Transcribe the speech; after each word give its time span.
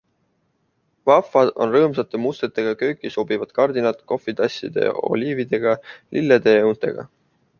Vahvad 1.09 1.51
on 1.65 1.73
rõõmsate 1.75 2.21
mustritega 2.23 2.71
kööki 2.79 3.11
sobivad 3.17 3.53
kardinad 3.59 4.01
kohvitasside 4.13 4.87
ja 4.89 4.97
oliividega, 5.17 5.77
lillede 6.17 6.57
ja 6.57 6.65
õuntega. 6.71 7.09